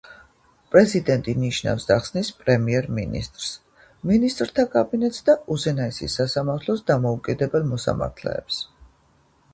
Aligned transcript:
პრეზიდენტი 0.75 1.33
ნიშნავს 1.41 1.83
და 1.89 1.97
ხსნის 2.05 2.31
პრემიერ-მინისტრს, 2.39 3.51
მინისტრთა 4.13 4.67
კაბინეტს 4.77 5.23
და 5.29 5.37
უზენაესი 5.57 6.11
სასამართლოს 6.17 6.85
დამოუკიდებელ 6.91 7.73
მოსამართლეებს. 7.77 8.61